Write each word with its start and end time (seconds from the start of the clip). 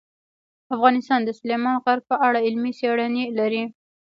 افغانستان 0.75 1.19
د 1.23 1.29
سلیمان 1.39 1.75
غر 1.83 1.99
په 2.09 2.15
اړه 2.27 2.39
علمي 2.47 2.71
څېړنې 2.79 3.25
لري. 3.39 3.63